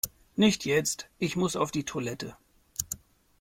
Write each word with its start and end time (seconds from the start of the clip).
Nicht 0.35 0.65
jetzt, 0.65 1.11
ich 1.19 1.35
muss 1.35 1.55
auf 1.55 1.69
die 1.69 1.85
Toilette! 1.85 2.35